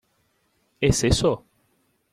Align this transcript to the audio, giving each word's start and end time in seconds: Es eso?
Es 0.79 1.03
eso? 1.03 1.45